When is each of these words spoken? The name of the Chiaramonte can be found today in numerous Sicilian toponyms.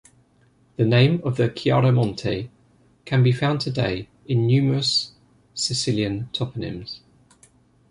The 0.77 0.83
name 0.83 1.21
of 1.23 1.37
the 1.37 1.47
Chiaramonte 1.47 2.49
can 3.05 3.21
be 3.21 3.31
found 3.31 3.61
today 3.61 4.09
in 4.25 4.47
numerous 4.47 5.11
Sicilian 5.53 6.27
toponyms. 6.33 7.01